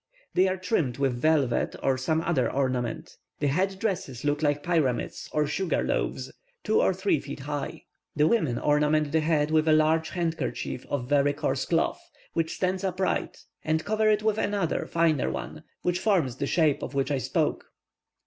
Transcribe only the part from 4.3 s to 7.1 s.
like pyramids or sugar loaves, two or